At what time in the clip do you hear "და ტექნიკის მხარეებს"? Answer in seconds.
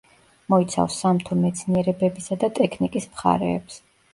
2.45-3.79